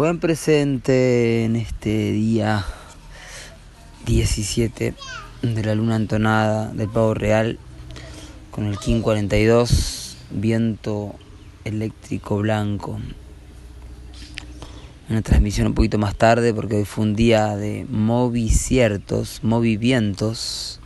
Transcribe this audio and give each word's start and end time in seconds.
Buen 0.00 0.18
presente 0.18 1.44
en 1.44 1.56
este 1.56 2.12
día 2.12 2.64
17 4.06 4.94
de 5.42 5.62
la 5.62 5.74
luna 5.74 5.96
entonada 5.96 6.72
del 6.72 6.88
pavo 6.88 7.12
real 7.12 7.58
con 8.50 8.64
el 8.64 8.78
King 8.78 9.02
42, 9.02 10.16
viento 10.30 11.16
eléctrico 11.64 12.38
blanco. 12.38 12.98
Una 15.10 15.20
transmisión 15.20 15.66
un 15.66 15.74
poquito 15.74 15.98
más 15.98 16.16
tarde 16.16 16.54
porque 16.54 16.76
hoy 16.76 16.86
fue 16.86 17.04
un 17.04 17.14
día 17.14 17.54
de 17.56 17.84
moviciertos, 17.90 19.40
movimientos. 19.44 20.80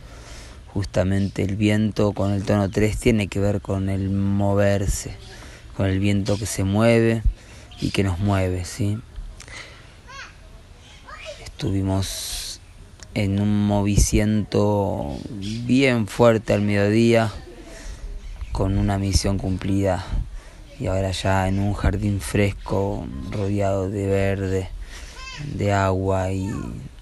Justamente 0.73 1.41
el 1.41 1.55
viento 1.55 2.11
con 2.11 2.33
el 2.33 2.43
tono 2.43 2.69
3 2.69 2.97
tiene 2.97 3.29
que 3.29 3.39
ver 3.39 3.61
con 3.61 3.87
el 3.87 4.09
moverse, 4.09 5.15
con 5.77 5.85
el 5.85 5.99
viento 5.99 6.37
que 6.37 6.45
se 6.45 6.65
mueve 6.65 7.23
y 7.81 7.91
que 7.91 8.03
nos 8.03 8.19
mueve, 8.19 8.65
¿sí? 8.65 8.97
Estuvimos 11.43 12.59
en 13.13 13.39
un 13.39 13.65
movimiento 13.65 15.17
bien 15.29 16.07
fuerte 16.07 16.53
al 16.53 16.61
mediodía 16.61 17.31
con 18.51 18.77
una 18.77 18.97
misión 18.97 19.37
cumplida 19.37 20.05
y 20.79 20.87
ahora 20.87 21.11
ya 21.11 21.47
en 21.47 21.59
un 21.59 21.73
jardín 21.73 22.19
fresco 22.19 23.07
rodeado 23.31 23.89
de 23.89 24.07
verde, 24.07 24.69
de 25.53 25.71
agua 25.71 26.31
y 26.31 26.49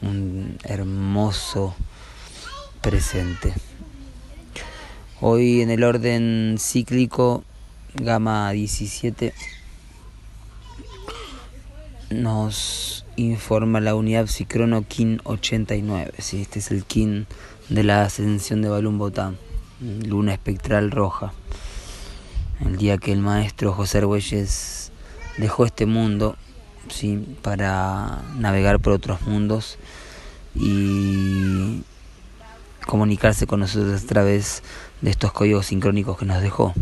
un 0.01 0.57
hermoso 0.63 1.75
presente. 2.81 3.53
Hoy 5.19 5.61
en 5.61 5.71
el 5.71 5.83
orden 5.83 6.57
cíclico, 6.59 7.43
gama 7.95 8.51
17 8.51 9.33
nos 12.13 13.05
informa 13.15 13.79
la 13.79 13.95
unidad 13.95 14.27
Psicrono 14.27 14.85
KIN 14.87 15.21
89. 15.23 16.13
¿sí? 16.19 16.41
Este 16.41 16.59
es 16.59 16.71
el 16.71 16.85
KIN 16.85 17.27
de 17.69 17.83
la 17.83 18.03
ascensión 18.03 18.61
de 18.61 18.69
Balún 18.69 18.97
Botán, 18.97 19.37
luna 19.79 20.33
espectral 20.33 20.91
roja. 20.91 21.33
El 22.59 22.77
día 22.77 22.97
que 22.97 23.11
el 23.11 23.19
maestro 23.19 23.73
José 23.73 23.99
Argüelles 23.99 24.91
dejó 25.37 25.65
este 25.65 25.85
mundo 25.85 26.37
¿sí? 26.89 27.37
para 27.41 28.21
navegar 28.37 28.79
por 28.79 28.93
otros 28.93 29.21
mundos 29.23 29.77
y 30.55 31.83
comunicarse 32.85 33.47
con 33.47 33.61
nosotros 33.61 34.03
a 34.03 34.07
través 34.07 34.63
de 35.01 35.09
estos 35.09 35.31
códigos 35.31 35.67
sincrónicos 35.67 36.17
que 36.17 36.25
nos 36.25 36.41
dejó. 36.41 36.73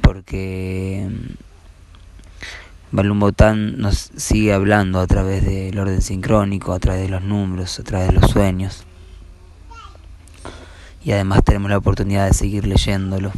Porque 0.00 1.08
Balumbotán 2.90 3.78
nos 3.78 4.10
sigue 4.16 4.54
hablando 4.54 4.98
a 5.00 5.06
través 5.06 5.44
del 5.44 5.78
orden 5.78 6.00
sincrónico, 6.00 6.72
a 6.72 6.78
través 6.78 7.02
de 7.02 7.10
los 7.10 7.22
números, 7.22 7.78
a 7.78 7.82
través 7.82 8.08
de 8.08 8.14
los 8.14 8.30
sueños. 8.30 8.84
Y 11.04 11.12
además 11.12 11.42
tenemos 11.44 11.70
la 11.70 11.76
oportunidad 11.76 12.26
de 12.26 12.32
seguir 12.32 12.66
leyéndolo, 12.66 13.30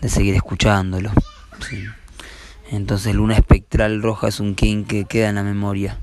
de 0.00 0.08
seguir 0.08 0.36
escuchándolo. 0.36 1.10
Entonces 2.70 3.12
Luna 3.12 3.34
Espectral 3.34 4.02
Roja 4.02 4.28
es 4.28 4.38
un 4.38 4.54
king 4.54 4.84
que 4.84 5.04
queda 5.04 5.30
en 5.30 5.34
la 5.34 5.42
memoria. 5.42 5.98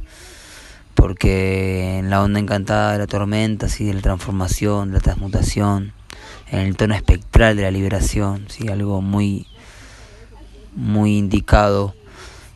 Porque 0.94 2.00
en 2.00 2.10
la 2.10 2.22
onda 2.22 2.40
encantada 2.40 2.92
de 2.92 3.00
la 3.00 3.08
tormenta, 3.08 3.70
¿sí? 3.70 3.86
de 3.86 3.94
la 3.94 4.02
transformación, 4.02 4.90
de 4.90 4.96
la 4.96 5.00
transmutación, 5.00 5.94
en 6.52 6.60
el 6.60 6.76
tono 6.76 6.96
espectral 6.96 7.56
de 7.56 7.64
la 7.64 7.72
liberación, 7.72 8.46
¿sí? 8.50 8.68
algo 8.68 9.02
muy, 9.02 9.48
muy 10.76 11.18
indicado 11.18 11.96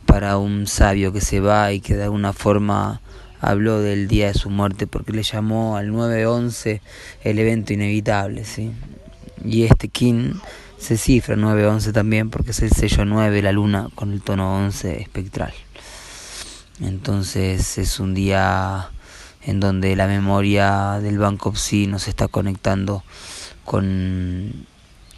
para 0.08 0.38
un 0.38 0.66
sabio 0.66 1.12
que 1.12 1.20
se 1.20 1.38
va 1.38 1.70
y 1.70 1.80
que 1.80 1.94
de 1.94 2.04
alguna 2.04 2.32
forma 2.32 3.02
habló 3.42 3.80
del 3.80 4.08
día 4.08 4.28
de 4.28 4.34
su 4.34 4.48
muerte 4.48 4.86
porque 4.86 5.12
le 5.12 5.22
llamó 5.22 5.76
al 5.76 5.92
911 5.92 6.80
el 7.22 7.38
evento 7.38 7.74
inevitable, 7.74 8.46
¿sí? 8.46 8.72
Y 9.44 9.64
este 9.64 9.88
King 9.88 10.32
se 10.78 10.96
cifra 10.96 11.36
911 11.36 11.92
también 11.92 12.30
porque 12.30 12.52
es 12.52 12.62
el 12.62 12.72
sello 12.72 13.04
9, 13.04 13.42
la 13.42 13.52
luna, 13.52 13.90
con 13.94 14.12
el 14.12 14.22
tono 14.22 14.56
11 14.56 15.02
espectral. 15.02 15.52
Entonces 16.80 17.76
es 17.76 18.00
un 18.00 18.14
día 18.14 18.88
en 19.42 19.60
donde 19.60 19.94
la 19.94 20.06
memoria 20.06 21.00
del 21.02 21.18
Banco 21.18 21.54
Psi 21.54 21.86
nos 21.86 22.08
está 22.08 22.28
conectando 22.28 23.04
con 23.66 24.66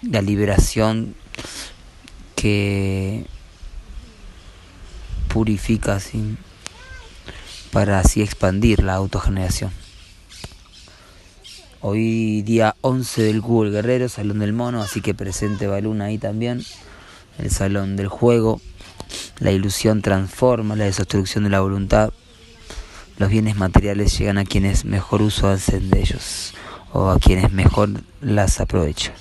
la 0.02 0.20
liberación 0.20 1.14
que 2.34 3.24
purifica 5.32 5.98
para 7.72 8.00
así 8.00 8.20
expandir 8.20 8.82
la 8.82 8.94
autogeneración. 8.94 9.70
Hoy 11.80 12.42
día 12.42 12.74
11 12.80 13.22
del 13.22 13.40
Google 13.40 13.70
Guerrero, 13.70 14.08
Salón 14.08 14.40
del 14.40 14.52
Mono, 14.52 14.82
así 14.82 15.00
que 15.00 15.14
presente 15.14 15.66
Baluna 15.66 16.06
ahí 16.06 16.18
también. 16.18 16.62
El 17.38 17.50
Salón 17.50 17.96
del 17.96 18.08
Juego, 18.08 18.60
la 19.38 19.52
ilusión 19.52 20.02
transforma, 20.02 20.76
la 20.76 20.84
desobstrucción 20.84 21.44
de 21.44 21.50
la 21.50 21.60
voluntad. 21.60 22.12
Los 23.16 23.30
bienes 23.30 23.56
materiales 23.56 24.18
llegan 24.18 24.36
a 24.36 24.44
quienes 24.44 24.84
mejor 24.84 25.22
uso 25.22 25.48
hacen 25.48 25.90
de 25.90 26.00
ellos 26.00 26.54
o 26.92 27.08
a 27.08 27.18
quienes 27.18 27.52
mejor 27.52 28.02
las 28.20 28.60
aprovechan. 28.60 29.14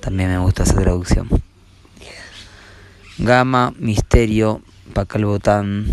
También 0.00 0.28
me 0.28 0.38
gusta 0.38 0.64
esa 0.64 0.76
traducción. 0.76 1.28
Gama, 3.18 3.72
misterio, 3.78 4.62
Pacalbotán, 4.94 5.86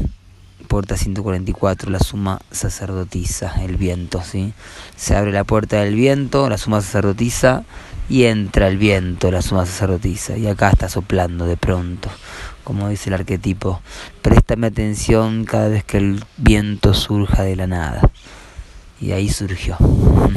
puerta 0.67 0.97
144, 0.97 1.89
la 1.89 1.99
suma 1.99 2.41
sacerdotisa, 2.51 3.63
el 3.63 3.77
viento, 3.77 4.21
¿sí? 4.23 4.53
Se 4.97 5.15
abre 5.15 5.31
la 5.31 5.43
puerta 5.43 5.81
del 5.81 5.95
viento, 5.95 6.49
la 6.49 6.57
suma 6.57 6.81
sacerdotisa, 6.81 7.63
y 8.09 8.25
entra 8.25 8.67
el 8.67 8.77
viento, 8.77 9.31
la 9.31 9.41
suma 9.41 9.65
sacerdotisa, 9.65 10.37
y 10.37 10.47
acá 10.47 10.71
está 10.71 10.89
soplando 10.89 11.45
de 11.45 11.55
pronto, 11.55 12.09
como 12.63 12.89
dice 12.89 13.09
el 13.09 13.13
arquetipo, 13.13 13.81
préstame 14.21 14.67
atención 14.67 15.45
cada 15.45 15.69
vez 15.69 15.83
que 15.83 15.97
el 15.97 16.23
viento 16.37 16.93
surja 16.93 17.43
de 17.43 17.55
la 17.55 17.67
nada. 17.67 18.11
Y 18.99 19.13
ahí 19.13 19.29
surgió, 19.29 19.77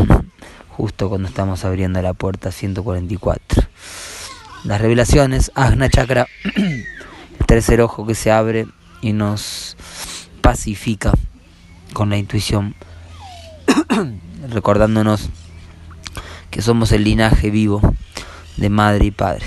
justo 0.69 1.09
cuando 1.09 1.27
estamos 1.27 1.65
abriendo 1.65 2.01
la 2.01 2.13
puerta 2.13 2.53
144. 2.53 3.65
Las 4.65 4.81
revelaciones, 4.81 5.51
Agna 5.57 5.89
Chakra. 5.89 6.29
tercer 7.47 7.81
ojo 7.81 8.07
que 8.07 8.15
se 8.15 8.31
abre 8.31 8.67
y 9.01 9.13
nos 9.13 9.77
pacifica 10.41 11.13
con 11.93 12.11
la 12.11 12.19
intuición, 12.19 12.75
recordándonos 14.49 15.29
que 16.51 16.63
somos 16.63 16.93
el 16.93 17.05
linaje 17.05 17.51
vivo 17.51 17.81
de 18.57 18.71
madre 18.71 19.07
y 19.07 19.11
padre. 19.11 19.45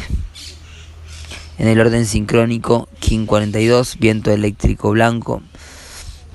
En 1.57 1.67
el 1.67 1.79
orden 1.79 2.05
sincrónico, 2.05 2.89
King 2.99 3.25
42, 3.25 3.97
viento 3.99 4.31
eléctrico 4.31 4.91
blanco, 4.91 5.41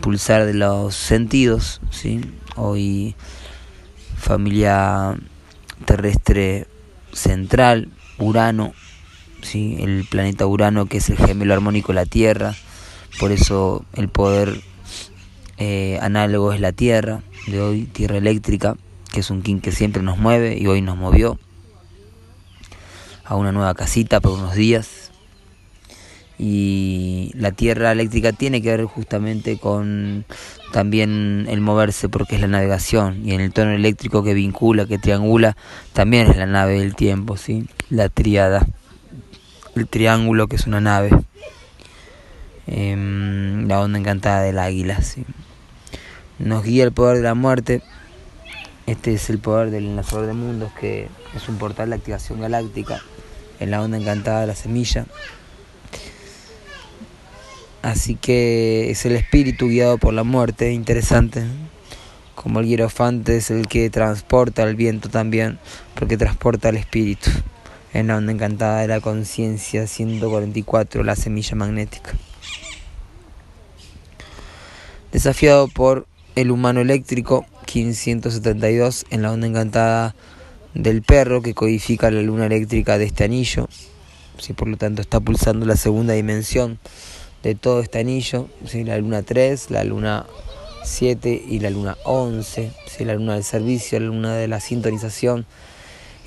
pulsar 0.01 0.47
de 0.47 0.55
los 0.55 0.95
sentidos, 0.95 1.81
¿sí? 1.91 2.21
hoy 2.57 3.15
familia 4.17 5.17
terrestre 5.85 6.67
central, 7.13 7.89
Urano, 8.19 8.73
¿sí? 9.43 9.77
el 9.81 10.07
planeta 10.09 10.47
Urano 10.47 10.87
que 10.87 10.99
es 10.99 11.11
el 11.11 11.17
gemelo 11.17 11.55
armónico 11.55 11.89
de 11.89 11.97
la 11.97 12.07
Tierra, 12.07 12.55
por 13.19 13.33
eso 13.33 13.85
el 13.95 14.09
poder 14.09 14.61
eh, 15.59 15.99
análogo 16.01 16.53
es 16.53 16.61
la 16.61 16.73
Tierra, 16.73 17.23
de 17.47 17.61
hoy 17.61 17.85
Tierra 17.85 18.17
eléctrica, 18.17 18.77
que 19.13 19.21
es 19.21 19.31
un 19.31 19.43
king 19.43 19.61
que 19.61 19.73
siempre 19.73 20.03
nos 20.03 20.19
mueve 20.19 20.57
y 20.59 20.67
hoy 20.67 20.83
nos 20.83 20.97
movió 20.97 21.39
a 23.25 23.37
una 23.37 23.53
nueva 23.53 23.75
casita 23.75 24.21
por 24.21 24.33
unos 24.33 24.55
días. 24.55 25.13
Y 26.37 27.33
la 27.35 27.53
tierra 27.53 27.93
eléctrica 27.93 28.33
tiene 28.33 28.63
que 28.63 28.71
ver 28.71 28.85
justamente 28.87 29.59
con 29.59 30.25
también 30.73 31.47
el 31.51 31.61
moverse 31.61 32.09
porque 32.09 32.37
es 32.37 32.41
la 32.41 32.49
navegación 32.49 33.21
y 33.27 33.35
en 33.35 33.41
el 33.43 33.53
tono 33.53 33.73
eléctrico 33.73 34.25
que 34.25 34.33
vincula, 34.33 34.87
que 34.87 34.99
triangula, 34.99 35.57
también 35.93 36.31
es 36.31 36.37
la 36.39 36.47
nave 36.47 36.81
del 36.81 36.97
tiempo, 36.97 37.37
¿sí? 37.37 37.67
La 37.91 38.09
triada 38.09 38.67
el 39.75 39.87
triángulo 39.87 40.49
que 40.49 40.57
es 40.57 40.67
una 40.67 40.81
nave. 40.81 41.11
Em, 42.67 43.67
la 43.67 43.81
onda 43.81 43.99
encantada 43.99 44.43
del 44.43 44.59
águila. 44.59 45.01
¿sí? 45.03 45.25
Nos 46.39 46.65
guía 46.65 46.85
el 46.85 46.93
poder 46.93 47.19
de 47.19 47.23
la 47.25 47.35
muerte. 47.35 47.83
Este 48.87 49.15
es 49.15 49.31
el 49.31 49.39
poder 49.39 49.71
del 49.71 49.87
enlazador 49.87 50.27
de 50.27 50.33
mundos, 50.33 50.73
que 50.79 51.09
es 51.35 51.49
un 51.49 51.59
portal 51.59 51.91
de 51.91 51.97
activación 51.97 52.41
galáctica 52.41 53.03
en 53.61 53.71
la 53.71 53.83
onda 53.83 53.99
encantada 53.99 54.41
de 54.41 54.47
la 54.47 54.55
semilla. 54.55 55.07
Así 57.83 58.15
que 58.15 58.91
es 58.91 59.07
el 59.07 59.17
espíritu 59.17 59.69
guiado 59.69 59.99
por 59.99 60.13
la 60.13 60.25
muerte, 60.25 60.73
interesante. 60.73 61.45
Como 62.35 62.61
el 62.61 62.67
hierofante 62.67 63.37
es 63.37 63.51
el 63.51 63.69
que 63.69 63.91
transporta 63.91 64.63
el 64.63 64.77
viento 64.77 65.09
también, 65.09 65.59
porque 65.95 66.17
transporta 66.17 66.71
el 66.71 66.77
espíritu 66.77 67.31
en 67.93 68.07
la 68.07 68.17
onda 68.17 68.33
encantada 68.33 68.81
de 68.81 68.89
la 68.89 69.01
conciencia 69.01 69.87
144, 69.87 71.03
la 71.05 71.17
semilla 71.17 71.57
magnética. 71.57 72.13
desafiado 75.13 75.69
por 75.69 76.07
el 76.37 76.51
humano 76.51 76.81
eléctrico 76.81 77.45
1572 77.67 79.07
en 79.11 79.23
la 79.23 79.33
onda 79.33 79.47
encantada 79.47 80.15
del 80.75 81.03
perro 81.03 81.43
que 81.43 81.55
codifica 81.55 82.11
la 82.11 82.23
luna 82.23 82.47
eléctrica 82.47 82.99
de 82.99 83.07
este 83.07 83.25
anillo. 83.25 83.69
¿sí? 84.39 84.53
Por 84.53 84.69
lo 84.69 84.77
tanto 84.77 85.03
está 85.03 85.21
pulsando 85.21 85.67
la 85.67 85.77
segunda 85.77 86.15
dimensión 86.15 86.79
de 87.43 87.55
todo 87.55 87.81
este 87.81 87.99
anillo, 87.99 88.49
¿sí? 88.67 88.85
la 88.85 88.99
luna 88.99 89.23
3, 89.23 89.71
la 89.71 89.85
luna 89.85 90.27
7 90.85 91.43
y 91.49 91.61
la 91.61 91.71
luna 91.71 91.97
11, 92.05 92.73
¿sí? 92.87 93.05
la 93.05 93.15
luna 93.15 93.35
del 93.35 93.45
servicio, 93.45 93.99
la 93.99 94.07
luna 94.07 94.35
de 94.35 94.49
la 94.49 94.61
sintonización 94.61 95.47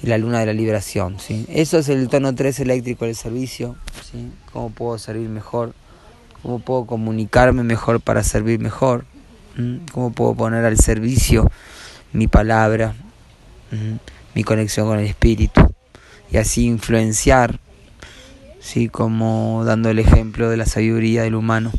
la 0.03 0.17
luna 0.17 0.39
de 0.39 0.45
la 0.45 0.53
liberación. 0.53 1.19
¿sí? 1.19 1.45
Eso 1.50 1.79
es 1.79 1.89
el 1.89 2.09
tono 2.09 2.35
3 2.35 2.59
eléctrico 2.59 3.05
del 3.05 3.15
servicio, 3.15 3.75
¿sí? 4.11 4.31
cómo 4.51 4.69
puedo 4.69 4.97
servir 4.97 5.29
mejor, 5.29 5.73
cómo 6.41 6.59
puedo 6.59 6.85
comunicarme 6.85 7.63
mejor 7.63 8.01
para 8.01 8.23
servir 8.23 8.59
mejor, 8.59 9.05
cómo 9.91 10.11
puedo 10.11 10.35
poner 10.35 10.65
al 10.65 10.77
servicio 10.77 11.50
mi 12.11 12.27
palabra, 12.27 12.95
mi 14.35 14.44
conexión 14.44 14.88
con 14.88 15.00
el 15.00 15.05
espíritu 15.05 15.73
y 16.31 16.38
así 16.38 16.65
influenciar, 16.65 17.59
¿sí? 18.59 18.89
como 18.89 19.63
dando 19.65 19.89
el 19.89 19.99
ejemplo 19.99 20.49
de 20.49 20.57
la 20.57 20.65
sabiduría 20.65 21.23
del 21.23 21.35
humano, 21.35 21.71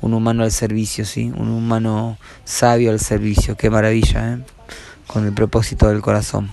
un 0.00 0.14
humano 0.14 0.42
al 0.42 0.50
servicio, 0.50 1.04
¿sí? 1.04 1.30
un 1.36 1.50
humano 1.50 2.18
sabio 2.44 2.90
al 2.90 3.00
servicio, 3.00 3.56
qué 3.56 3.70
maravilla, 3.70 4.34
¿eh? 4.34 4.38
con 5.06 5.24
el 5.24 5.32
propósito 5.32 5.88
del 5.88 6.00
corazón. 6.00 6.50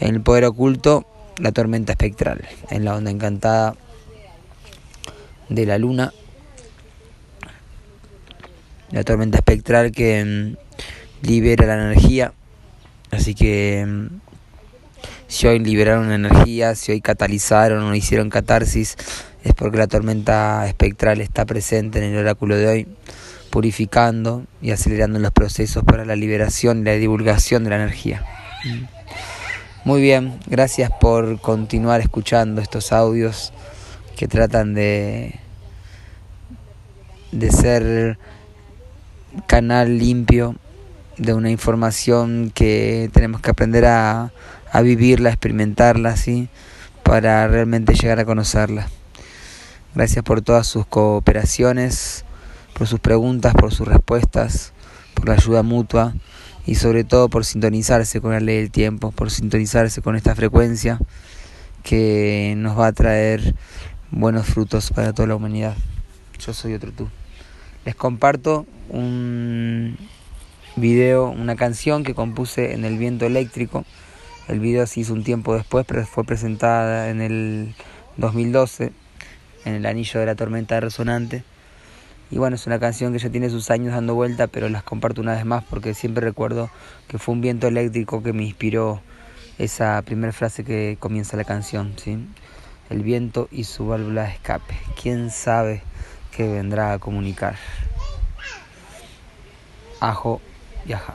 En 0.00 0.14
el 0.14 0.20
poder 0.20 0.44
oculto, 0.44 1.06
la 1.38 1.52
tormenta 1.52 1.92
espectral, 1.92 2.46
en 2.70 2.84
la 2.84 2.94
onda 2.94 3.10
encantada 3.10 3.74
de 5.48 5.66
la 5.66 5.78
luna, 5.78 6.12
la 8.90 9.04
tormenta 9.04 9.38
espectral 9.38 9.92
que 9.92 10.24
mm, 10.24 11.26
libera 11.26 11.66
la 11.66 11.74
energía, 11.74 12.32
así 13.10 13.34
que 13.34 13.84
mm, 13.86 14.06
si 15.26 15.46
hoy 15.46 15.58
liberaron 15.58 16.10
energía, 16.10 16.74
si 16.74 16.92
hoy 16.92 17.00
catalizaron 17.00 17.84
o 17.84 17.94
hicieron 17.94 18.30
catarsis, 18.30 18.96
es 19.44 19.52
porque 19.54 19.78
la 19.78 19.86
tormenta 19.86 20.66
espectral 20.66 21.20
está 21.20 21.44
presente 21.44 21.98
en 21.98 22.12
el 22.12 22.16
oráculo 22.16 22.56
de 22.56 22.66
hoy, 22.66 22.88
purificando 23.50 24.44
y 24.60 24.70
acelerando 24.70 25.18
los 25.18 25.32
procesos 25.32 25.84
para 25.84 26.04
la 26.04 26.16
liberación 26.16 26.80
y 26.80 26.84
la 26.84 26.92
divulgación 26.92 27.64
de 27.64 27.70
la 27.70 27.76
energía. 27.76 28.24
Muy 29.84 30.00
bien, 30.00 30.38
gracias 30.46 30.90
por 31.00 31.40
continuar 31.40 32.00
escuchando 32.00 32.60
estos 32.60 32.92
audios 32.92 33.52
que 34.16 34.28
tratan 34.28 34.74
de, 34.74 35.38
de 37.32 37.50
ser 37.50 38.18
canal 39.46 39.98
limpio 39.98 40.56
de 41.16 41.32
una 41.32 41.50
información 41.50 42.52
que 42.54 43.10
tenemos 43.12 43.40
que 43.40 43.50
aprender 43.50 43.86
a 43.86 44.32
a 44.72 44.82
vivirla, 44.82 45.30
a 45.30 45.32
experimentarla, 45.32 46.16
¿sí? 46.16 46.48
para 47.02 47.46
realmente 47.48 47.94
llegar 47.94 48.18
a 48.18 48.24
conocerla. 48.24 48.88
Gracias 49.94 50.24
por 50.24 50.42
todas 50.42 50.66
sus 50.66 50.86
cooperaciones, 50.86 52.24
por 52.74 52.86
sus 52.86 53.00
preguntas, 53.00 53.54
por 53.54 53.72
sus 53.72 53.88
respuestas, 53.88 54.72
por 55.14 55.28
la 55.28 55.34
ayuda 55.34 55.62
mutua 55.62 56.14
y 56.68 56.76
sobre 56.76 57.02
todo 57.02 57.28
por 57.28 57.44
sintonizarse 57.44 58.20
con 58.20 58.30
la 58.30 58.40
ley 58.40 58.58
del 58.58 58.70
tiempo, 58.70 59.10
por 59.10 59.30
sintonizarse 59.30 60.02
con 60.02 60.14
esta 60.14 60.34
frecuencia 60.34 61.00
que 61.82 62.54
nos 62.56 62.78
va 62.78 62.86
a 62.86 62.92
traer 62.92 63.54
buenos 64.10 64.46
frutos 64.46 64.92
para 64.92 65.12
toda 65.12 65.26
la 65.26 65.34
humanidad. 65.34 65.74
Yo 66.38 66.52
soy 66.52 66.74
otro 66.74 66.92
tú. 66.92 67.08
Les 67.84 67.96
comparto 67.96 68.66
un 68.90 69.96
video, 70.76 71.30
una 71.30 71.56
canción 71.56 72.04
que 72.04 72.14
compuse 72.14 72.74
en 72.74 72.84
el 72.84 72.98
viento 72.98 73.26
eléctrico 73.26 73.84
el 74.48 74.60
video 74.60 74.86
se 74.86 75.00
hizo 75.00 75.12
un 75.12 75.24
tiempo 75.24 75.54
después, 75.54 75.84
pero 75.86 76.06
fue 76.06 76.24
presentada 76.24 77.10
en 77.10 77.20
el 77.20 77.74
2012, 78.16 78.92
en 79.66 79.74
el 79.74 79.84
Anillo 79.84 80.20
de 80.20 80.26
la 80.26 80.36
Tormenta 80.36 80.80
Resonante. 80.80 81.44
Y 82.30 82.38
bueno, 82.38 82.56
es 82.56 82.66
una 82.66 82.78
canción 82.78 83.12
que 83.12 83.18
ya 83.18 83.30
tiene 83.30 83.48
sus 83.48 83.70
años 83.70 83.94
dando 83.94 84.14
vuelta, 84.14 84.46
pero 84.48 84.68
las 84.68 84.82
comparto 84.82 85.20
una 85.20 85.34
vez 85.34 85.44
más 85.44 85.64
porque 85.64 85.94
siempre 85.94 86.24
recuerdo 86.24 86.70
que 87.08 87.18
fue 87.18 87.34
un 87.34 87.40
viento 87.40 87.68
eléctrico 87.68 88.22
que 88.22 88.32
me 88.32 88.44
inspiró 88.44 89.00
esa 89.56 90.00
primera 90.02 90.32
frase 90.32 90.62
que 90.64 90.96
comienza 91.00 91.36
la 91.36 91.44
canción, 91.44 91.94
¿sí? 91.96 92.18
El 92.90 93.02
viento 93.02 93.48
y 93.50 93.64
su 93.64 93.86
válvula 93.86 94.24
de 94.24 94.30
escape. 94.30 94.78
¿Quién 95.00 95.30
sabe 95.30 95.82
qué 96.36 96.46
vendrá 96.46 96.92
a 96.92 96.98
comunicar? 96.98 97.56
Ajo 100.00 100.40
y 100.86 100.92
ajá. 100.92 101.14